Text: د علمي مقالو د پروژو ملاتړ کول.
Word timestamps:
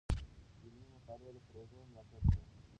د 0.55 0.59
علمي 0.61 0.87
مقالو 0.93 1.27
د 1.35 1.37
پروژو 1.47 1.79
ملاتړ 1.89 2.21
کول. 2.31 2.43